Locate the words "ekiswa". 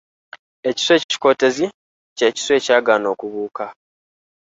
0.69-0.93